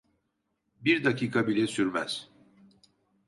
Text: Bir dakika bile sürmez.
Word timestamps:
Bir 0.81 1.03
dakika 1.03 1.47
bile 1.47 1.67
sürmez. 1.67 2.29